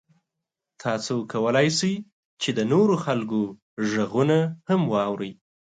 [0.83, 3.41] تاسو کولی شئ د نورو خلکو
[3.91, 4.37] غږونه
[4.69, 5.31] هم واورئ.